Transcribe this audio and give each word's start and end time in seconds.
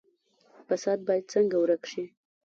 فساد 0.67 0.99
باید 1.07 1.25
څنګه 1.33 1.55
ورک 1.59 1.83
شي؟ 1.91 2.03